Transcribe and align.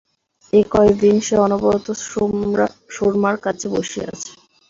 এ 0.53 0.61
কয় 0.71 0.93
দিন 1.01 1.15
সে 1.19 1.35
অনবরত 1.37 1.85
সুরমার 2.95 3.35
কাছে 3.45 3.65
বসিয়া 3.73 4.05
আছে। 4.13 4.31